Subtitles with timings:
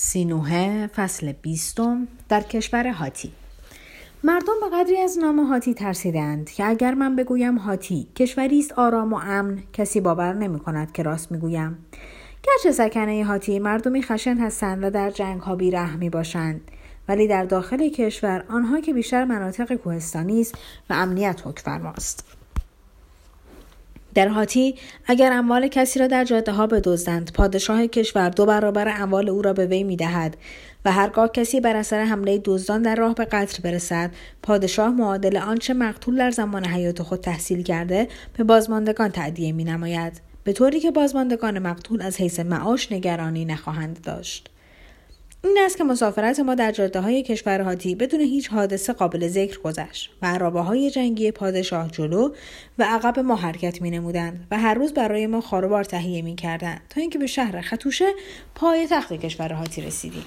[0.00, 3.32] سینوه فصل بیستم در کشور هاتی.
[4.24, 9.12] مردم به قدری از نام هاتی ترسیدند که اگر من بگویم هاتی کشوری است آرام
[9.12, 11.78] و امن کسی باور نمی کند که راست می‌گویم.
[12.42, 16.60] گرچه سکنه هاتی مردمی خشن هستند و در جنگ ها بیرحمی باشند
[17.08, 20.54] ولی در داخل کشور آنها که بیشتر مناطق کوهستانی است
[20.90, 22.37] و امنیت حکمفرماست
[24.14, 24.74] در حاتی
[25.06, 29.52] اگر اموال کسی را در جاده ها بدزدند پادشاه کشور دو برابر اموال او را
[29.52, 30.36] به وی می‌دهد
[30.84, 34.10] و هرگاه کسی بر اثر حمله دزدان در راه به قتل برسد
[34.42, 40.20] پادشاه معادل آنچه مقتول در زمان حیات خود تحصیل کرده به بازماندگان تعدیه می نماید
[40.44, 44.50] به طوری که بازماندگان مقتول از حیث معاش نگرانی نخواهند داشت.
[45.44, 49.58] این است که مسافرت ما در جاده های کشور هاتی بدون هیچ حادثه قابل ذکر
[49.58, 52.34] گذشت و عرابه های جنگی پادشاه جلو
[52.78, 56.80] و عقب ما حرکت می نمودند و هر روز برای ما خاروبار تهیه می کردند
[56.90, 58.12] تا اینکه به شهر خطوشه
[58.54, 60.24] پای تخت کشور هاتی رسیدیم.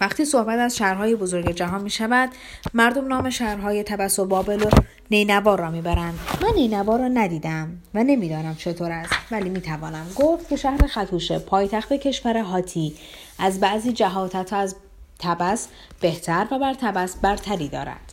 [0.00, 2.30] وقتی صحبت از شهرهای بزرگ جهان می شود
[2.74, 4.70] مردم نام شهرهای تبس و بابل و
[5.10, 6.18] نینوار را می‌برند.
[6.42, 11.92] من نینوار را ندیدم و نمی‌دانم چطور است ولی می‌توانم گفت که شهر خطوشه پایتخت
[11.92, 12.94] کشور هاتی.
[13.38, 14.76] از بعضی جهات از
[15.18, 15.68] تبس
[16.00, 18.12] بهتر و بر تبس برتری دارد.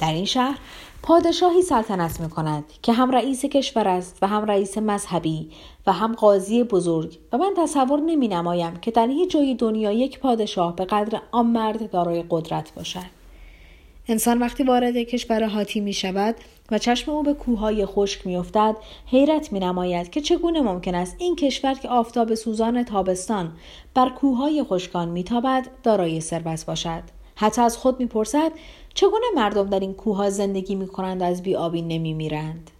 [0.00, 0.58] در این شهر
[1.02, 5.50] پادشاهی سلطنت می کند که هم رئیس کشور است و هم رئیس مذهبی
[5.86, 10.18] و هم قاضی بزرگ و من تصور نمی نمایم که در هیچ جای دنیا یک
[10.18, 13.16] پادشاه به قدر آن مرد دارای قدرت باشد.
[14.08, 16.34] انسان وقتی وارد کشور هاتی می شود
[16.70, 21.16] و چشم او به کوههای خشک می افتد حیرت می نماید که چگونه ممکن است
[21.18, 23.52] این کشور که آفتاب سوزان تابستان
[23.94, 27.15] بر کوههای خشکان می تابد دارای ثروت باشد.
[27.36, 28.52] حتی از خود می‌پرسد
[28.94, 32.70] چگونه مردم در این کوه زندگی می کنند از بیابی نمی میرند.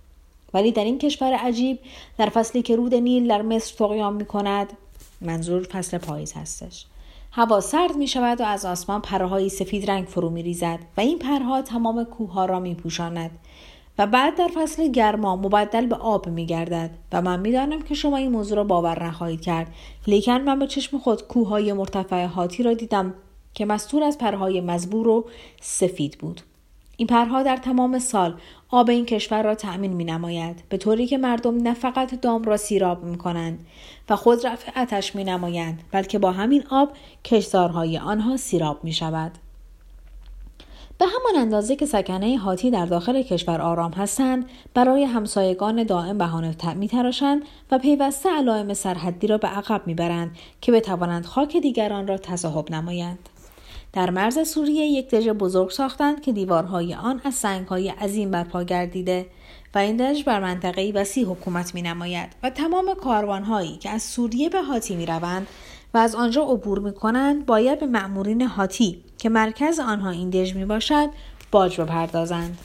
[0.55, 1.79] ولی در این کشور عجیب
[2.19, 4.73] در فصلی که رود نیل در مصر تقیام می کند
[5.21, 6.87] منظور فصل پاییز هستش.
[7.33, 11.19] هوا سرد می شود و از آسمان پرهای سفید رنگ فرو می ریزد و این
[11.19, 13.31] پرها تمام کوه را می پوشاند
[13.99, 17.95] و بعد در فصل گرما مبدل به آب می گردد و من می دانم که
[17.95, 19.75] شما این موضوع را باور نخواهید کرد.
[20.07, 23.15] لیکن من به چشم خود کوههای مرتفع هاتی را دیدم.
[23.57, 25.25] که مستور از پرهای مزبور و
[25.61, 26.41] سفید بود
[26.97, 28.35] این پرها در تمام سال
[28.71, 32.57] آب این کشور را تأمین می نماید به طوری که مردم نه فقط دام را
[32.57, 33.67] سیراب می کنند
[34.09, 36.93] و خود رفع آتش می نمایند بلکه با همین آب
[37.25, 39.33] کشتارهای آنها سیراب می شود.
[40.99, 46.75] به همان اندازه که سکنه هاتی در داخل کشور آرام هستند برای همسایگان دائم بهانه
[46.75, 52.19] می تراشند و پیوسته علائم سرحدی را به عقب می‌برند که بتوانند خاک دیگران را
[52.19, 53.29] تصاحب نمایند
[53.97, 59.27] در مرز سوریه یک دژ بزرگ ساختند که دیوارهای آن از سنگهای عظیم برپا گردیده
[59.75, 64.49] و این دژ بر منطقه وسیع حکومت می نماید و تمام کاروانهایی که از سوریه
[64.49, 65.47] به هاتی می روند
[65.95, 70.55] و از آنجا عبور می کنند باید به مأمورین هاتی که مرکز آنها این دژ
[70.55, 71.09] می باشد
[71.51, 72.59] باج بپردازند.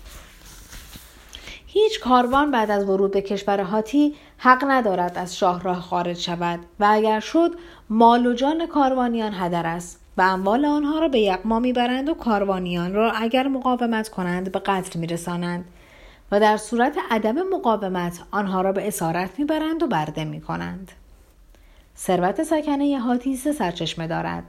[1.68, 6.88] هیچ کاروان بعد از ورود به کشور هاتی حق ندارد از شاهراه خارج شود و
[6.90, 7.52] اگر شد
[7.90, 12.94] مال و جان کاروانیان هدر است و اموال آنها را به یقما می‌برند و کاروانیان
[12.94, 15.66] را اگر مقاومت کنند به قتل میرسانند
[16.32, 20.92] و در صورت عدم مقاومت آنها را به اسارت می‌برند و برده می‌کنند.
[21.98, 24.44] ثروت سکنه هاتی سه سرچشمه دارد.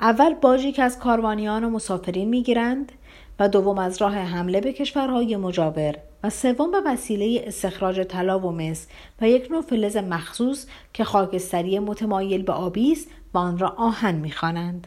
[0.00, 2.92] اول باجی که از کاروانیان و مسافرین می‌گیرند
[3.38, 5.94] و دوم از راه حمله به کشورهای مجاور
[6.24, 8.86] و سوم به وسیله استخراج طلا و مس
[9.20, 14.14] و یک نوع فلز مخصوص که خاکستری متمایل به آبی است و آن را آهن
[14.14, 14.86] می‌خوانند.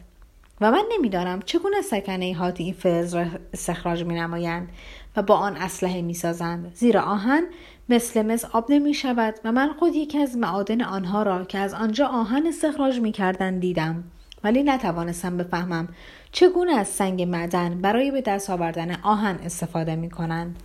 [0.60, 4.68] و من نمی‌دانم چگونه سکنه هات این فلز را استخراج می نمایند
[5.16, 7.44] و با آن اسلحه می سازند زیرا آهن
[7.88, 11.74] مثل مس آب نمی شود و من خود یکی از معادن آنها را که از
[11.74, 13.12] آنجا آهن استخراج می
[13.60, 14.04] دیدم.
[14.44, 15.88] ولی نتوانستم بفهمم
[16.32, 20.56] چگونه از سنگ معدن برای به دست آوردن آهن استفاده می کنند.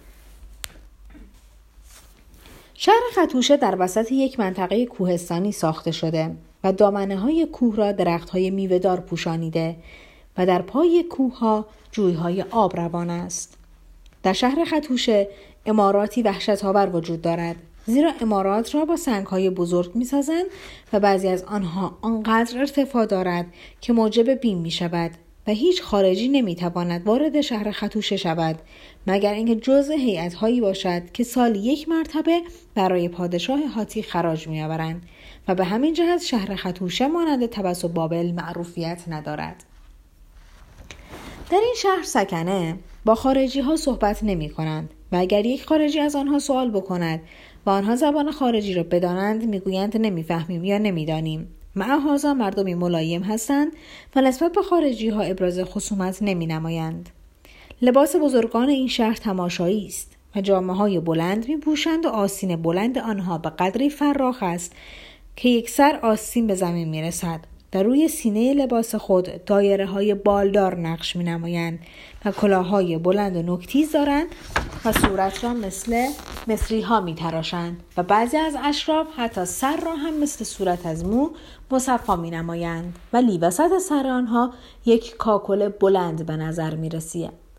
[2.73, 6.35] شهر خطوشه در وسط یک منطقه کوهستانی ساخته شده.
[6.63, 9.75] و دامنه های کوه را درخت های میوهدار پوشانیده
[10.37, 13.57] و در پای کوه ها جوی های آب روان است.
[14.23, 15.27] در شهر خطوشه
[15.65, 17.55] اماراتی وحشت آور وجود دارد
[17.85, 20.45] زیرا امارات را با سنگ های بزرگ می سازند
[20.93, 23.45] و بعضی از آنها آنقدر ارتفاع دارد
[23.81, 25.11] که موجب بیم می شود
[25.47, 28.59] و هیچ خارجی نمی تواند وارد شهر خطوشه شود
[29.07, 32.41] مگر اینکه جزء هیئت هایی باشد که سال یک مرتبه
[32.75, 35.01] برای پادشاه هاتی خراج می آورند
[35.49, 39.63] و به همین جهت شهر خطوشه مانند تبس و بابل معروفیت ندارد
[41.51, 42.75] در این شهر سکنه
[43.05, 47.21] با خارجی ها صحبت نمی کنند و اگر یک خارجی از آنها سوال بکند
[47.65, 53.71] و آنها زبان خارجی را بدانند می‌گویند نمی‌فهمیم یا نمی‌دانیم معهازا مردمی ملایم هستند
[54.15, 57.09] و نسبت به خارجی ها ابراز خصومت نمی نمایند.
[57.81, 62.97] لباس بزرگان این شهر تماشایی است و جامعه های بلند می پوشند و آسین بلند
[62.97, 64.75] آنها به قدری فراخ است
[65.41, 67.39] که یک سر آستین به زمین می رسد.
[67.71, 71.79] در روی سینه لباس خود دایره های بالدار نقش می نمایند
[72.25, 74.27] و کلاهای بلند و نکتیز دارند
[74.85, 76.07] و صورت را مثل
[76.47, 81.05] مصری ها می تراشند و بعضی از اشراف حتی سر را هم مثل صورت از
[81.05, 81.29] مو
[81.71, 84.53] مصفا می نمایند ولی وسط سر آنها
[84.85, 87.49] یک کاکل بلند به نظر می رسید.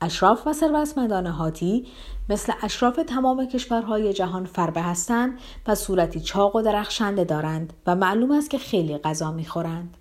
[0.00, 1.86] اشراف و ثروتمندان هاتی
[2.28, 8.30] مثل اشراف تمام کشورهای جهان فربه هستند و صورتی چاق و درخشنده دارند و معلوم
[8.30, 9.96] است که خیلی غذا می‌خورند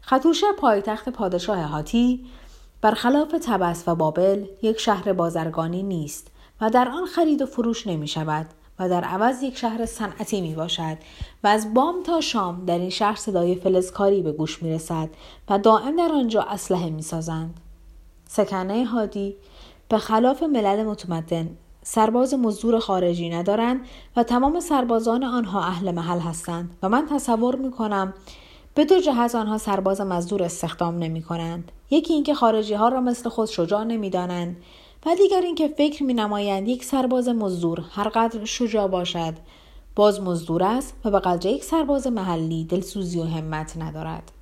[0.00, 2.26] خطوشه پایتخت پادشاه هاتی
[2.80, 6.30] برخلاف تبس و بابل یک شهر بازرگانی نیست
[6.60, 8.46] و در آن خرید و فروش نمی شود
[8.78, 10.96] و در عوض یک شهر صنعتی می باشد
[11.44, 15.08] و از بام تا شام در این شهر صدای فلزکاری به گوش می رسد
[15.48, 17.60] و دائم در آنجا اسلحه می سازند.
[18.28, 19.36] سکنه هادی
[19.88, 23.80] به خلاف ملل متمدن سرباز مزدور خارجی ندارند
[24.16, 28.14] و تمام سربازان آنها اهل محل هستند و من تصور می کنم
[28.74, 31.72] به دو جهت آنها سرباز مزدور استخدام نمی کنند.
[31.90, 34.56] یکی اینکه خارجی ها را مثل خود شجاع نمی دانند
[35.06, 39.34] و دیگر اینکه فکر می نمایند یک سرباز مزدور هر قدر شجاع باشد
[39.96, 44.32] باز مزدور است و به قدر یک سرباز محلی دلسوزی و همت ندارد.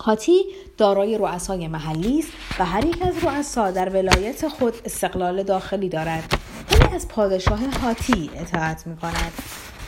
[0.00, 0.44] هاتی
[0.78, 6.34] دارای رؤسای محلی است و هر یک از رؤسا در ولایت خود استقلال داخلی دارد.
[6.72, 9.32] ولی از پادشاه هاتی اطاعت می کند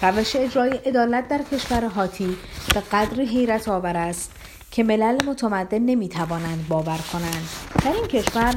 [0.02, 2.36] روش اجرای عدالت در کشور هاتی
[2.74, 4.32] به قدر حیرت آور است
[4.70, 7.48] که ملل متمدن نمی توانند باور کنند.
[7.84, 8.54] در این کشور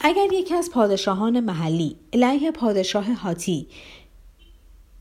[0.00, 3.68] اگر یکی از پادشاهان محلی علیه پادشاه هاتی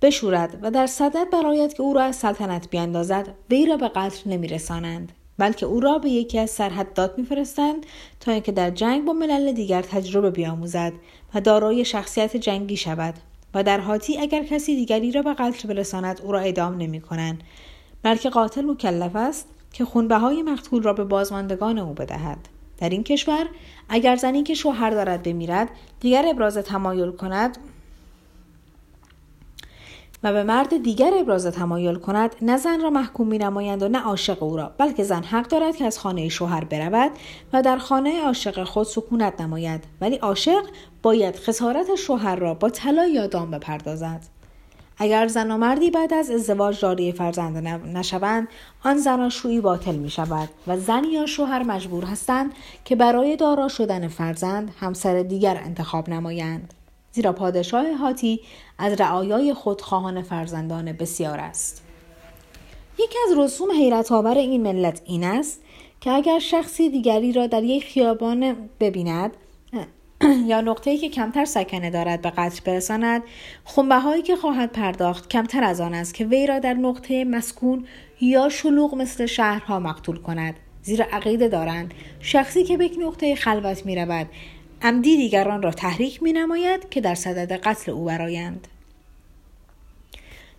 [0.02, 4.30] بشورد و در صدد برایت که او را از سلطنت بیاندازد وی را به قتل
[4.30, 5.12] نمیرسانند.
[5.42, 7.86] بلکه او را به یکی از سرحدات میفرستند
[8.20, 10.94] تا اینکه در جنگ با ملل دیگر تجربه بیاموزد
[11.34, 13.14] و دارای شخصیت جنگی شود
[13.54, 17.44] و در حاتی اگر کسی دیگری را به قتل برساند او را اعدام نمی کنند
[18.04, 22.38] بلکه قاتل مکلف است که خونبهای مقتول را به بازماندگان او بدهد.
[22.78, 23.48] در این کشور
[23.90, 27.58] اگر زنی که شوهر دارد بمیرد دیگر ابراز تمایل کند
[30.24, 34.00] و به مرد دیگر ابراز تمایل کند نه زن را محکوم می نمایند و نه
[34.00, 37.12] عاشق او را بلکه زن حق دارد که از خانه شوهر برود
[37.54, 39.84] و در خانه عاشق خود سکونت نماید.
[40.02, 40.64] ولی عاشق
[41.04, 44.22] باید خسارت شوهر را با طلا یا دام بپردازد.
[44.98, 48.48] اگر زن و مردی بعد از ازدواج داری فرزند نشوند
[48.84, 52.52] آن زناشویی باطل می شود و زن یا شوهر مجبور هستند
[52.86, 56.74] که برای دارا شدن فرزند همسر دیگر انتخاب نمایند.
[57.12, 58.42] زیرا پادشاه هاتی
[58.78, 61.84] از رعایای خودخواهان فرزندان بسیار است.
[62.94, 65.62] یکی از رسوم حیرت آور این ملت این است
[66.02, 69.32] که اگر شخصی دیگری را در یک خیابان ببیند
[70.48, 73.24] یا نقطه‌ای که کمتر سکنه دارد به قتل برساند
[73.64, 77.86] خونبهایی که خواهد پرداخت کمتر از آن است که وی را در نقطه مسکون
[78.22, 80.56] یا شلوغ مثل شهرها مقتول کند.
[80.84, 84.28] زیرا عقیده دارند شخصی که به یک نقطه خلوت می رود
[84.84, 88.68] عمدی دیگران را تحریک می نماید که در صدد قتل او برایند.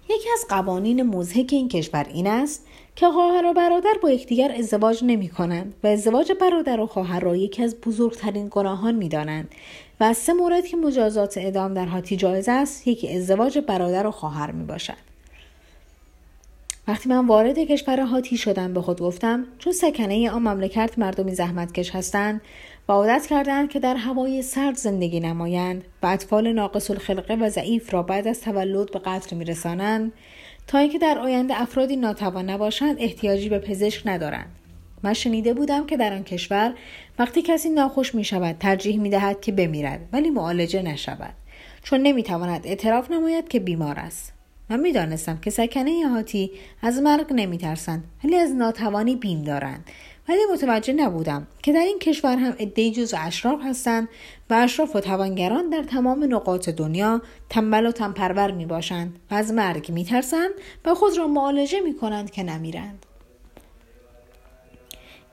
[0.05, 2.67] یکی از قوانین مزهک این کشور این است
[2.97, 7.37] که خواهر و برادر با یکدیگر ازدواج نمی کنند و ازدواج برادر و خواهر را
[7.37, 9.55] یکی از بزرگترین گناهان می دانند
[10.01, 14.11] و از سه مورد که مجازات اعدام در حاتی جایز است یکی ازدواج برادر و
[14.11, 15.12] خواهر می باشد.
[16.89, 21.95] وقتی من وارد کشور هاتی شدم به خود گفتم چون سکنه آن مملکت مردمی زحمتکش
[21.95, 22.41] هستند
[22.89, 27.95] و عادت کردند که در هوای سرد زندگی نمایند و اطفال ناقص الخلقه و ضعیف
[27.95, 30.13] را بعد از تولد به قتل میرسانند
[30.67, 34.51] تا اینکه در آینده افرادی ناتوان نباشند احتیاجی به پزشک ندارند.
[35.03, 36.75] من شنیده بودم که در آن کشور
[37.19, 41.35] وقتی کسی ناخوش می شود ترجیح می دهد که بمیرد ولی معالجه نشود
[41.83, 44.42] چون نمی تواند اعتراف نماید که بیمار است.
[44.71, 46.51] من می دانستم که سکنه هاتی
[46.83, 49.85] از مرگ نمی ترسند ولی از ناتوانی بیم دارند
[50.29, 54.09] ولی متوجه نبودم که در این کشور هم عدهای جز اشراف هستند
[54.51, 59.53] و اشراف و توانگران در تمام نقاط دنیا تنبل و تنپرور می باشند و از
[59.53, 60.51] مرگ می ترسند
[60.85, 63.07] و خود را معالجه می کنند که نمیرند.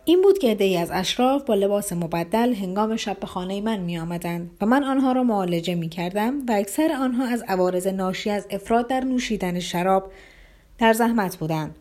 [0.05, 3.99] این بود که عدهای از اشراف با لباس مبدل هنگام شب به خانه من می
[3.99, 8.47] آمدند و من آنها را معالجه می کردم و اکثر آنها از عوارض ناشی از
[8.49, 10.11] افراد در نوشیدن شراب
[10.77, 11.75] در زحمت بودند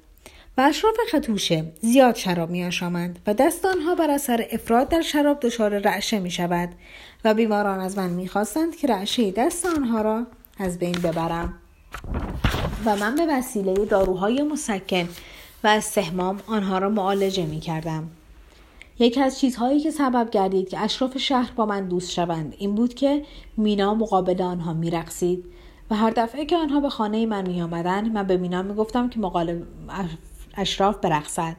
[0.59, 5.41] و اشراف خطوشه زیاد شراب می آشامند و دست آنها بر اثر افراد در شراب
[5.41, 6.69] دچار رعشه می شود
[7.25, 10.27] و بیماران از من می خواستند که رعشه دست آنها را
[10.59, 11.55] از بین ببرم
[12.85, 15.09] و من به وسیله داروهای مسکن
[15.65, 18.11] و از سهمام آنها را معالجه می کردم.
[18.99, 22.95] یکی از چیزهایی که سبب گردید که اشراف شهر با من دوست شوند این بود
[22.95, 23.25] که
[23.57, 25.45] مینا مقابل آنها میرقصید
[25.91, 29.09] و هر دفعه که آنها به خانه من می آمدن من به مینا می گفتم
[29.09, 29.63] که مقابل
[30.57, 31.57] اشراف برقصد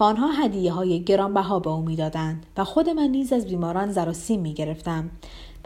[0.00, 4.08] و آنها هدیه های گرانبها به او می‌دادند و خود من نیز از بیماران زر
[4.08, 5.10] و سیم می گرفتم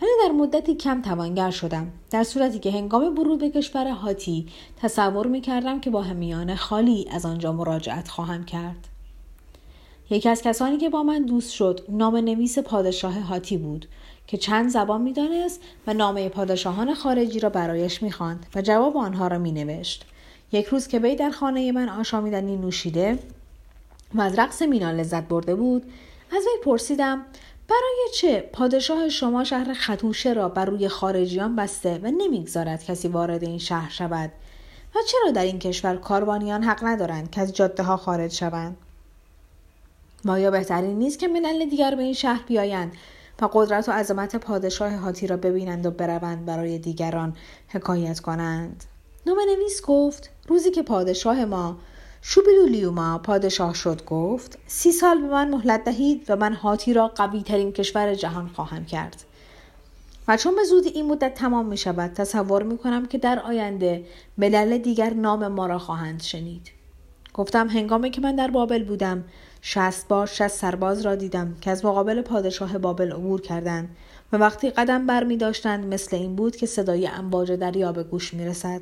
[0.02, 1.92] ولی در مدتی کم توانگر شدم.
[2.10, 4.46] در صورتی که هنگام ورود به کشور هاتی
[4.82, 8.88] تصور می کردم که با همیان خالی از آنجا مراجعت خواهم کرد.
[10.10, 13.88] یکی از کسانی که با من دوست شد نام نویس پادشاه هاتی بود
[14.26, 19.38] که چند زبان می‌دانست و نامه پادشاهان خارجی را برایش می‌خواند و جواب آنها را
[19.38, 20.04] مینوشت.
[20.52, 23.18] یک روز که وی در خانه من آشامیدنی نوشیده
[24.14, 25.82] و از رقص مینا لذت برده بود
[26.36, 27.22] از وی پرسیدم
[27.68, 33.44] برای چه؟ پادشاه شما شهر خطوشه را بر روی خارجیان بسته و نمی‌گذارد کسی وارد
[33.44, 34.32] این شهر شود.
[34.94, 38.76] و چرا در این کشور کاروانیان حق ندارند که از جاده ها خارج شوند؟
[40.24, 42.92] مایا بهترین نیست که ملل دیگر به این شهر بیایند
[43.42, 47.36] و قدرت و عظمت پادشاه هاتی را ببینند و بروند برای دیگران
[47.68, 48.84] حکایت کنند؟
[49.26, 51.76] نام نویس گفت روزی که پادشاه ما
[52.22, 57.42] شوبیلولیوما پادشاه شد گفت سی سال به من مهلت دهید و من هاتی را قوی
[57.42, 59.24] ترین کشور جهان خواهم کرد
[60.28, 64.04] و چون به زودی این مدت تمام می شود تصور می کنم که در آینده
[64.38, 66.70] ملل دیگر نام ما را خواهند شنید
[67.34, 69.24] گفتم هنگامی که من در بابل بودم
[69.62, 73.96] شست بار شست سرباز را دیدم که از مقابل پادشاه بابل عبور کردند
[74.32, 78.34] و وقتی قدم بر می داشتند مثل این بود که صدای امواج دریا به گوش
[78.34, 78.80] می رسد.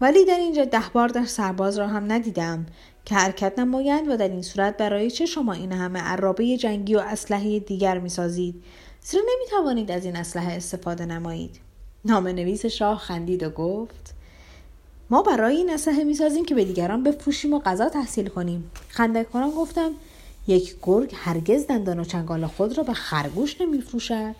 [0.00, 2.66] ولی در اینجا ده بار در سرباز را هم ندیدم.
[3.04, 6.98] که حرکت نمایند و در این صورت برای چه شما این همه عرابه جنگی و
[6.98, 8.62] اسلحه دیگر می سازید
[9.02, 11.60] زیرا نمی توانید از این اسلحه استفاده نمایید؟
[12.04, 14.14] نام نویس شاه خندید و گفت
[15.10, 18.70] ما برای این اسلحه می‌سازیم که به دیگران بفروشیم و غذا تحصیل کنیم.
[18.88, 19.90] خنده کنم گفتم
[20.46, 24.34] یک گرگ هرگز دندان و چنگال خود را به خرگوش نمیفروشد.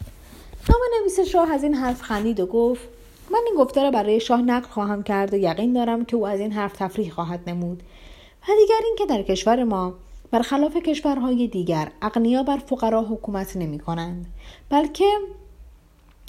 [0.69, 2.89] نام نویس شاه از این حرف خندید و گفت
[3.31, 6.41] من این گفته را برای شاه نقل خواهم کرد و یقین دارم که او از
[6.41, 7.83] این حرف تفریح خواهد نمود.
[8.43, 9.95] و دیگر اینکه در کشور ما
[10.31, 14.27] برخلاف کشورهای دیگر اقنیا بر فقرا حکومت نمی کنند
[14.71, 15.05] بلکه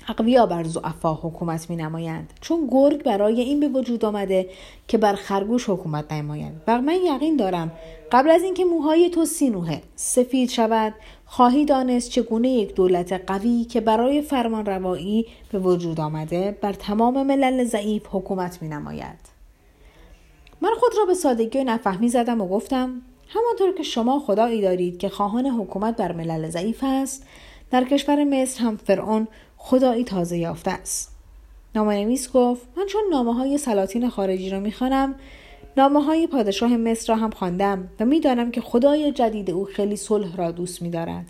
[0.08, 4.50] اقویا بر زعفا حکومت می نمایند چون گرگ برای این به وجود آمده
[4.88, 7.72] که بر خرگوش حکومت نماید و من یقین دارم
[8.12, 10.94] قبل از اینکه موهای تو سینوه سفید شود
[11.26, 17.24] خواهی دانست چگونه یک دولت قوی که برای فرمان روایی به وجود آمده بر تمام
[17.24, 19.32] ملل ضعیف حکومت می نماید.
[20.62, 24.98] من خود را به سادگی و نفهمی زدم و گفتم همانطور که شما خدایی دارید
[24.98, 27.26] که خواهان حکومت بر ملل ضعیف است
[27.72, 29.28] در کشور مصر هم فرعون
[29.64, 31.16] خدایی تازه یافته است.
[31.76, 35.16] نامنویس گفت من چون نامه های سلاطین خارجی را می‌خوانم
[35.78, 40.36] نامه های پادشاه مصر را هم خواندم و می‌دانم که خدای جدید او خیلی صلح
[40.36, 41.26] را دوست میدارد.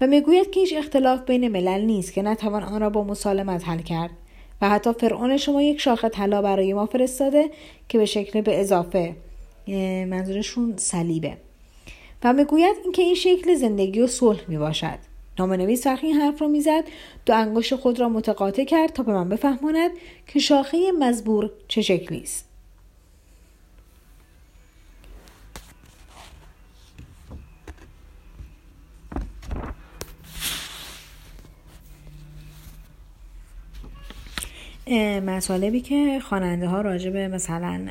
[0.00, 3.78] و می‌گوید که هیچ اختلاف بین ملل نیست که نتوان آن را با مسالمت حل
[3.78, 4.10] کرد
[4.62, 7.50] و حتی فرعون شما یک شاخه طلا برای ما فرستاده
[7.88, 9.16] که به شکل به اضافه
[10.06, 11.36] منظورشون صلیبه.
[12.24, 16.48] و می‌گوید اینکه این شکل زندگی و صلح می باشد نامنویس وقتی این حرف را
[16.48, 16.84] می‌زد.
[17.26, 19.90] دو انگشت خود را متقاطع کرد تا به من بفهماند
[20.26, 22.48] که شاخه مزبور چه شکلی است.
[35.26, 37.88] مطالبی که خواننده ها راجع مثلا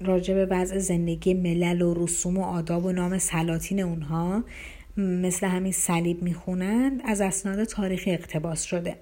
[0.00, 4.44] راجع به وضع زندگی ملل و رسوم و آداب و نام سلاطین اونها
[4.96, 8.96] مثل همین صلیب می‌خونند از اسناد تاریخی اقتباس شده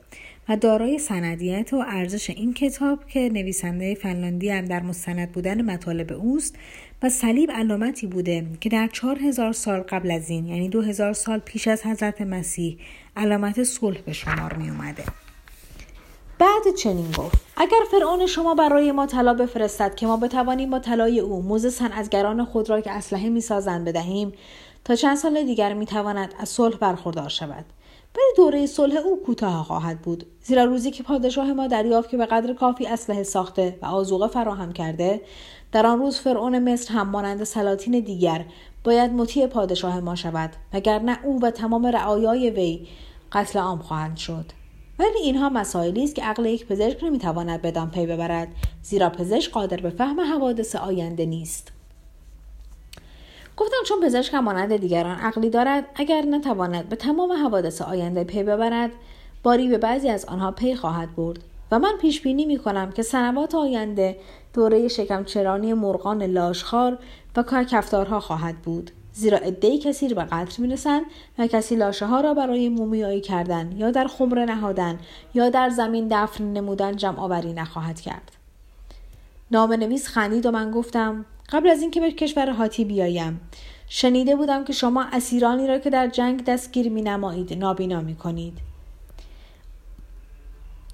[0.49, 6.13] و دارای سندیت و ارزش این کتاب که نویسنده فنلاندی هم در مستند بودن مطالب
[6.13, 6.57] اوست
[7.03, 11.13] و صلیب علامتی بوده که در چهار هزار سال قبل از این یعنی دو هزار
[11.13, 12.79] سال پیش از حضرت مسیح
[13.17, 15.05] علامت صلح به شمار می اومده.
[16.39, 21.21] بعد چنین گفت اگر فرعون شما برای ما طلا بفرستد که ما بتوانیم با طلای
[21.21, 24.33] او موز صنعتگران خود را که اسلحه می‌سازند بدهیم
[24.85, 27.65] تا چند سال دیگر می‌تواند از صلح برخوردار شود.
[28.17, 32.27] ولی دوره صلح او کوتاه خواهد بود زیرا روزی که پادشاه ما دریافت که به
[32.27, 35.21] قدر کافی اسلحه ساخته و آزوقه فراهم کرده
[35.73, 38.45] در آن روز فرعون مصر هم مانند سلاطین دیگر
[38.85, 42.87] باید مطیع پادشاه ما شود وگرنه او و تمام رعایای وی
[43.33, 44.45] قتل عام خواهند شد.
[44.99, 48.49] ولی اینها مسائلی است که عقل یک پزشک نمی‌تواند بدان پی ببرد
[48.83, 51.73] زیرا پزشک قادر به فهم حوادث آینده نیست.
[53.81, 54.35] گفتم چون پزشک
[54.77, 58.91] دیگران عقلی دارد اگر نتواند به تمام حوادث آینده پی ببرد
[59.43, 61.39] باری به بعضی از آنها پی خواهد برد.
[61.71, 64.17] و من پیش بینی می کنم که سنوات آینده
[64.55, 66.99] دوره شکمچرانی مرغان لاشخار
[67.37, 68.91] و کفتارها خواهد بود.
[69.13, 71.03] زیرا عدهای کسی به قتل می‌رسند
[71.39, 74.99] و کسی لاشه ها را برای مومیایی کردن یا در خمره نهادن
[75.35, 78.33] یا در زمین دفن نمودن جمع آوری نخواهد کرد.
[79.51, 83.41] نام نویس خندید و من گفتم قبل از اینکه به کشور هاتی بیایم
[83.89, 88.59] شنیده بودم که شما اسیرانی را که در جنگ دستگیر می نمایید نابینا می کنید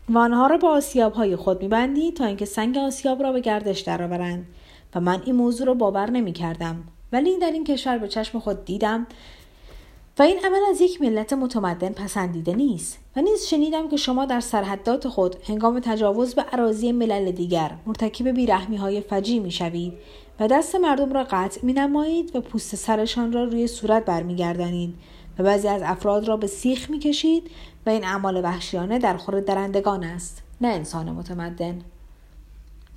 [0.09, 3.41] و آنها را با آسیاب های خود می بندید تا اینکه سنگ آسیاب را به
[3.41, 4.47] گردش درآورند
[4.95, 8.65] و من این موضوع را باور نمی کردم ولی در این کشور به چشم خود
[8.65, 9.07] دیدم
[10.19, 14.41] و این عمل از یک ملت متمدن پسندیده نیست و نیز شنیدم که شما در
[14.41, 19.93] سرحدات خود هنگام تجاوز به عراضی ملل دیگر مرتکب بیرحمی های فجی می شوید
[20.41, 24.95] و دست مردم را قطع می نمایید و پوست سرشان را روی صورت برمیگردانید
[25.39, 27.51] و بعضی از افراد را به سیخ می کشید
[27.87, 31.83] و این اعمال وحشیانه در خور درندگان است نه انسان متمدن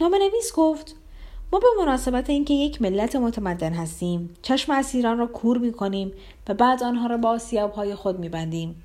[0.01, 0.95] نویس گفت
[1.53, 6.13] ما به مناسبت اینکه یک ملت متمدن هستیم چشم اسیران را کور می کنیم
[6.49, 8.83] و بعد آنها را با آسیاب های خود می بندیم.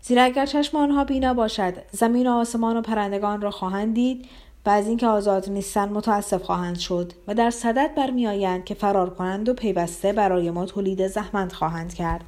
[0.00, 4.28] زیرا اگر چشم آنها بینا باشد زمین و آسمان و پرندگان را خواهند دید
[4.66, 9.48] و از اینکه آزاد نیستند متاسف خواهند شد و در صدد برمیآیند که فرار کنند
[9.48, 12.24] و پیوسته برای ما تولید زحمت خواهند کرد.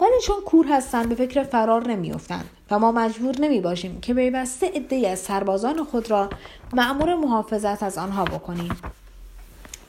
[0.00, 4.70] ولی چون کور هستند به فکر فرار نمیافتند و ما مجبور نمی باشیم که پیوسته
[4.74, 6.30] عدهای از سربازان خود را
[6.72, 8.76] معمور محافظت از آنها بکنیم.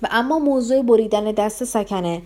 [0.01, 2.21] و اما موضوع بریدن دست سکنه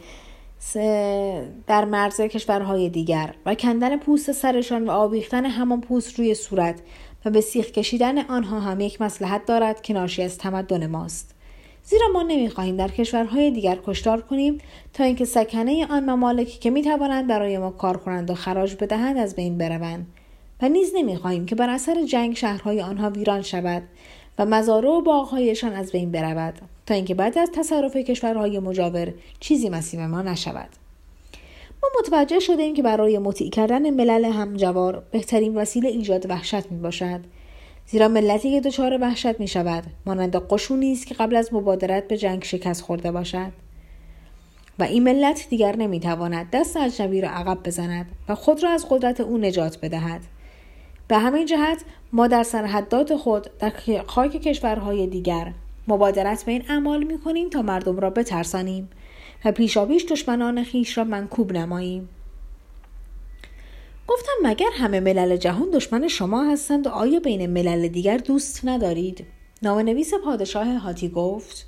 [1.67, 6.79] در مرز کشورهای دیگر و کندن پوست سرشان و آویختن همان پوست روی صورت
[7.25, 11.35] و به سیخ کشیدن آنها هم یک مسلحت دارد که ناشی از تمدن ماست.
[11.83, 14.57] زیرا ما نمی‌خواهیم در کشورهای دیگر کشتار کنیم
[14.93, 19.35] تا اینکه سکنه آن ممالکی که می‌توانند برای ما کار کنند و خراج بدهند از
[19.35, 20.07] بین بروند.
[20.61, 23.83] و نیز نمی‌خواهیم که بر اثر جنگ شهرهای آنها ویران شود
[24.39, 29.69] و مزارع و باغهایشان از بین برود تا اینکه بعد از تصرف کشورهای مجاور چیزی
[29.69, 30.69] مسیب ما نشود.
[31.85, 36.79] ما متوجه شده ایم که برای مطیع کردن ملل همجوار بهترین وسیله ایجاد وحشت می
[36.79, 37.19] باشد
[37.87, 42.17] زیرا ملتی که دچار وحشت می شود مانند قشونی است که قبل از مبادرت به
[42.17, 43.51] جنگ شکست خورده باشد.
[44.79, 49.19] و این ملت دیگر نمی‌تواند دست اجنبی را عقب بزند و خود را از قدرت
[49.19, 50.21] او نجات بدهد.
[51.07, 51.83] به همین جهت
[52.13, 53.73] ما در سرحدات خود در
[54.07, 55.53] خاک کشورهای دیگر
[55.87, 58.89] مبادرت به این اعمال می کنیم تا مردم را بترسانیم.
[59.45, 62.09] و پیشاپیش دشمنان خیش را منکوب نماییم.
[64.07, 69.25] گفتم مگر همه ملل جهان دشمن شما هستند و آیا بین ملل دیگر دوست ندارید؟
[69.61, 71.67] نام نویس پادشاه هاتی گفت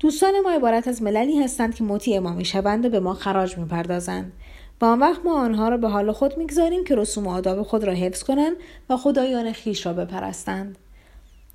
[0.00, 4.32] دوستان ما عبارت از مللی هستند که مطیع ما می‌شوند و به ما خراج می‌پردازند.
[4.80, 7.84] و آن وقت ما آنها را به حال خود می‌گذاریم که رسوم و آداب خود
[7.84, 8.56] را حفظ کنند
[8.90, 10.78] و خدایان خیش را بپرستند.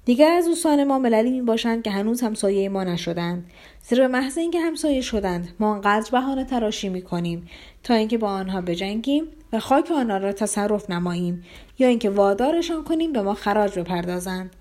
[0.05, 3.45] دیگر از دوستان ما مللی می باشند که هنوز همسایه ما نشدند.
[3.83, 7.47] زیرا به محض اینکه همسایه شدند ما آنقدر بهانه تراشی می کنیم
[7.83, 11.43] تا اینکه با آنها بجنگیم و خاک آنها را تصرف نماییم
[11.79, 14.55] یا اینکه وادارشان کنیم به ما خراج بپردازند.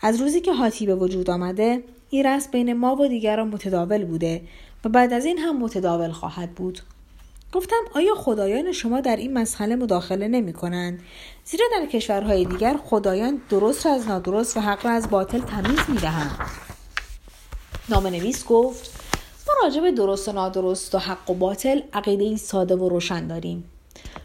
[0.00, 4.42] از روزی که هاتی به وجود آمده این رسم بین ما و دیگران متداول بوده
[4.84, 6.80] و بعد از این هم متداول خواهد بود.
[7.52, 11.00] گفتم آیا خدایان شما در این مسئله مداخله نمی کنند؟
[11.44, 15.78] زیرا در کشورهای دیگر خدایان درست را از نادرست و حق را از باطل تمیز
[15.88, 16.38] می دهند.
[17.88, 19.00] نام نویس گفت
[19.46, 23.70] ما راجع به درست و نادرست و حق و باطل عقیده ساده و روشن داریم.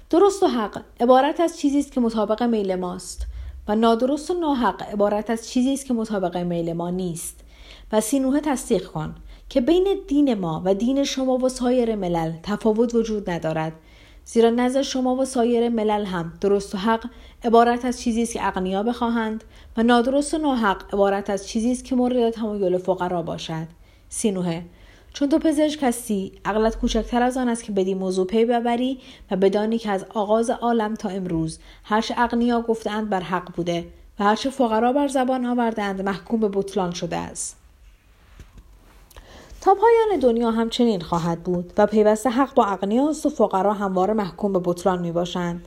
[0.10, 3.26] درست و حق عبارت از چیزی است که مطابق میل ماست
[3.68, 7.40] و نادرست و ناحق عبارت از چیزی است که مطابق میل ما نیست
[7.92, 9.16] و سینوه تصدیق کن
[9.54, 13.74] که بین دین ما و دین شما و سایر ملل تفاوت وجود ندارد.
[14.26, 17.06] زیرا نظر شما و سایر ملل هم درست و حق
[17.44, 19.44] عبارت از چیزی است که اغنیا بخواهند
[19.78, 23.68] و نادرست و ناحق عبارت از چیزی است که مورد تمایل فقرا باشد.
[24.10, 24.62] سینوه
[25.14, 29.00] چون تو پزشک هستی عقلت کوچکتر از آن است که بدی موضوع پی ببری
[29.32, 33.88] و بدانی که از آغاز عالم تا امروز هرچه اغنیا گفتند بر حق بوده
[34.20, 37.63] و هرچه فقرا بر زبان آوردند محکوم به بطلان شده است.
[39.64, 44.54] تا پایان دنیا همچنین خواهد بود و پیوسته حق با اغنیاست و فقرا همواره محکوم
[44.54, 45.66] به بطلان می باشند.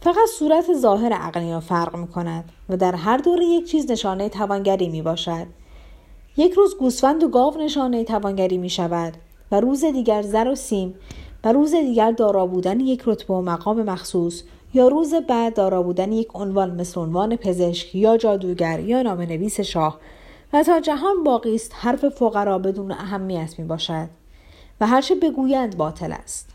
[0.00, 4.88] فقط صورت ظاهر اغنیا فرق می کند و در هر دوره یک چیز نشانه توانگری
[4.88, 5.46] می باشد.
[6.36, 9.12] یک روز گوسفند و گاو نشانه توانگری می شود
[9.52, 10.94] و روز دیگر زر و سیم
[11.44, 14.42] و روز دیگر دارا بودن یک رتبه و مقام مخصوص
[14.74, 19.60] یا روز بعد دارا بودن یک عنوان مثل عنوان پزشک یا جادوگر یا نام نویس
[19.60, 19.98] شاه
[20.52, 24.08] و تا جهان باقی است حرف فقرا بدون اهمیت می باشد
[24.80, 26.50] و هرچه بگویند باطل است.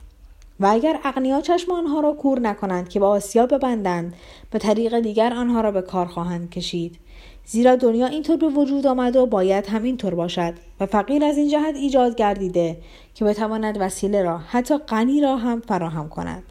[0.60, 4.14] و اگر اغنیا چشم آنها را کور نکنند که با آسیا ببندند
[4.52, 7.00] به طریق دیگر آنها را به کار خواهند کشید.
[7.46, 11.76] زیرا دنیا اینطور به وجود آمده و باید همینطور باشد و فقیر از این جهت
[11.76, 12.78] ایجاد گردیده
[13.16, 16.44] که بتواند وسیله را حتی غنی را هم فراهم کند.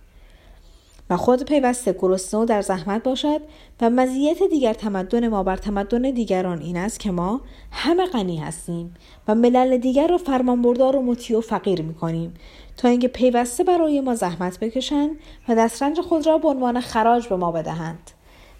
[1.10, 3.40] و خود پیوسته گرسنه در زحمت باشد
[3.80, 7.40] و مزیت دیگر تمدن ما بر تمدن دیگران این است که ما
[7.72, 8.94] همه غنی هستیم
[9.28, 12.34] و ملل دیگر را فرمانبردار و مطیع و فقیر می‌کنیم
[12.76, 15.10] تا اینکه پیوسته برای ما زحمت بکشند
[15.48, 18.10] و دسترنج خود را به عنوان خراج به ما بدهند.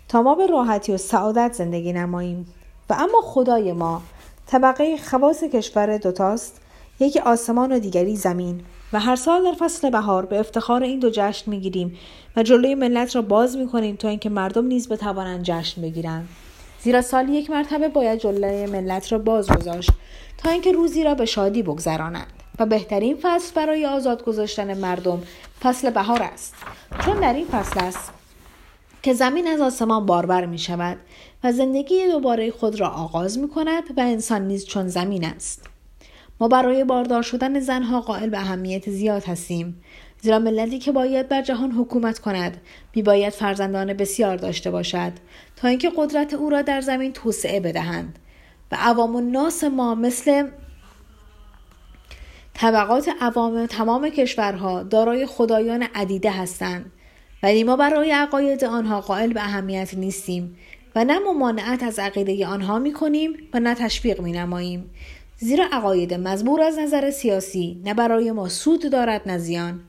[0.09, 2.47] تا ما به راحتی و سعادت زندگی نماییم.
[2.91, 4.03] و اما خدای ما
[4.47, 6.61] طبقه خواص کشور دوتاست
[7.01, 8.61] یکی آسمان و دیگری زمین.
[8.93, 11.99] و هر سال در فصل بهار به افتخار این دو جشن می‌گیریم
[12.37, 16.29] و جلوی ملت را باز می‌کنیم تا اینکه مردم نیز بتوانند جشن بگیرند.
[16.83, 19.91] زیرا سال یک مرتبه باید جلوی ملت را باز گذاشت
[20.39, 22.33] تا اینکه روزی را به شادی بگذرانند.
[22.59, 25.23] و بهترین فصل برای آزاد گذاشتن مردم
[25.63, 26.55] فصل بهار است.
[27.05, 28.13] چون در این فصل است
[29.03, 30.97] که زمین از آسمان باربر می شود
[31.45, 35.67] و زندگی دوباره خود را آغاز می کند و انسان نیز چون زمین است.
[36.41, 39.83] ما برای باردار شدن زنها قائل به اهمیت زیاد هستیم.
[40.21, 42.61] زیرا ملتی که باید بر جهان حکومت کند
[42.95, 45.13] میباید فرزندان بسیار داشته باشد
[45.57, 48.19] تا اینکه قدرت او را در زمین توسعه بدهند.
[48.73, 50.49] و عوام و ناس ما مثل
[52.55, 56.93] طبقات عوام تمام کشورها دارای خدایان عدیده هستند.
[57.43, 60.57] ولی ما برای عقاید آنها قائل به اهمیت نیستیم
[60.95, 64.91] و نه ممانعت از عقیده آنها می کنیم و نه تشویق می نماییم
[65.43, 69.81] زیرا عقاید مزبور از نظر سیاسی نه برای ما سود دارد نه زیان.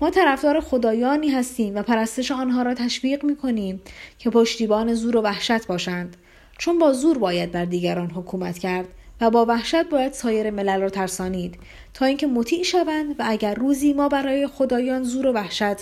[0.00, 3.82] ما طرفدار خدایانی هستیم و پرستش آنها را تشویق می کنیم
[4.18, 6.16] که پشتیبان زور و وحشت باشند.
[6.58, 8.88] چون با زور باید بر دیگران حکومت کرد
[9.20, 11.58] و با وحشت باید سایر ملل را ترسانید
[11.94, 15.76] تا اینکه مطیع شوند و اگر روزی ما برای خدایان زور و وحشت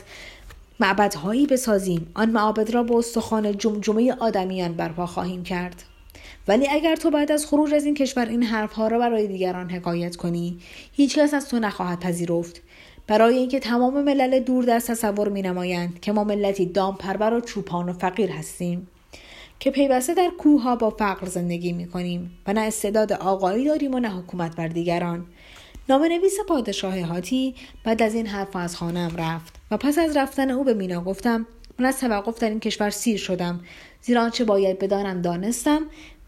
[0.80, 5.84] معبدهایی بسازیم آن معابد را به استخوان جمجمه آدمیان برپا خواهیم کرد.
[6.48, 10.16] ولی اگر تو بعد از خروج از این کشور این حرفها را برای دیگران حکایت
[10.16, 10.58] کنی
[10.92, 12.62] هیچکس از تو نخواهد پذیرفت.
[13.06, 17.40] برای اینکه تمام ملل دور در تصور می نمایند که ما ملتی دام پرور و
[17.40, 18.88] چوپان و فقیر هستیم.
[19.60, 23.98] که پیوسته در کوه با فقر زندگی می کنیم و نه استعداد آقایی داریم و
[23.98, 25.26] نه حکومت بر دیگران.
[25.88, 30.50] نام نویس پادشاه هاتی بعد از این حرف از خانم رفت و پس از رفتن
[30.50, 31.46] او به مینا گفتم
[31.78, 33.60] من از توقف در این کشور سیر شدم
[34.02, 35.80] زیرا آنچه باید بدانم دانستم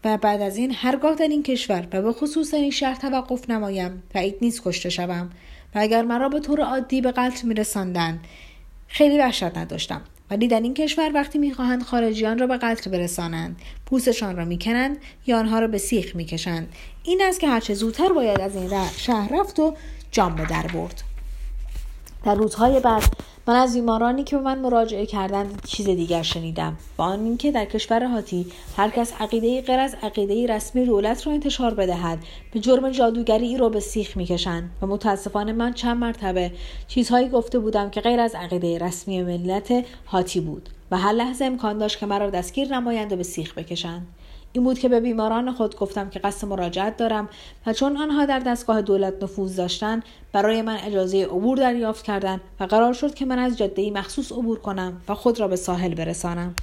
[0.03, 4.03] و بعد از این هرگاه در این کشور و به خصوص این شهر توقف نمایم.
[4.13, 5.29] بعید نیست کشته شوم.
[5.75, 8.19] و اگر مرا به طور عادی به قتل میرساندند
[8.87, 10.01] خیلی وحشت نداشتم.
[10.31, 15.39] ولی در این کشور وقتی می‌خواهند خارجیان را به قتل برسانند پوستشان را می‌کنند یا
[15.39, 16.73] آنها را به سیخ می‌کشند.
[17.03, 19.75] این است که هرچه زودتر باید از این شهر رفت و
[20.11, 21.01] جام به در برد.
[22.25, 23.03] در روزهای بعد
[23.47, 26.77] من از بیمارانی که به من مراجعه کردند چیز دیگر شنیدم.
[26.97, 28.45] و آن اینکه در کشور هاتی
[28.77, 32.19] هر کس عقیده غیر از عقیده رسمی دولت را انتشار بدهد
[32.53, 36.51] به جرم جادوگری ای را به سیخ می‌کشند و متاسفانه من چند مرتبه
[36.87, 41.77] چیزهایی گفته بودم که غیر از عقیده رسمی ملت هاتی بود و هر لحظه امکان
[41.77, 44.07] داشت که مرا دستگیر نمایند و به سیخ بکشند.
[44.53, 47.29] این بود که به بیماران خود گفتم که قصد مراجعت دارم
[47.65, 52.63] و چون آنها در دستگاه دولت نفوذ داشتند برای من اجازه عبور دریافت کردند و
[52.63, 56.55] قرار شد که من از جاده مخصوص عبور کنم و خود را به ساحل برسانم.